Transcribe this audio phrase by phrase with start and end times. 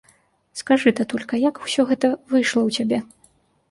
[0.61, 2.97] Скажы, татулька, як усё гэта выйшла ў цябе?